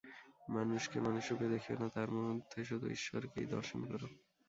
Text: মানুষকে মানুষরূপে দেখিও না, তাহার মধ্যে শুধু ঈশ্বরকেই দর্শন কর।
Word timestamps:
মানুষকে 0.49 0.97
মানুষরূপে 0.99 1.45
দেখিও 1.53 1.75
না, 1.75 1.87
তাহার 1.93 2.11
মধ্যে 2.19 2.59
শুধু 2.65 2.85
ঈশ্বরকেই 2.97 3.47
দর্শন 3.55 3.81
কর। 3.83 4.01